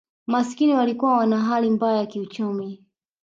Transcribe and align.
Maskini 0.27 0.73
walikuwa 0.73 1.17
wana 1.17 1.39
hali 1.41 1.69
mabaya 1.69 2.05
kiuchumi 2.05 2.85